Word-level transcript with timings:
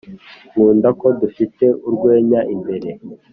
nkunda 0.51 0.89
ko 0.99 1.07
dufite 1.21 1.65
urwenya 1.87 2.39
imbere 2.53 2.89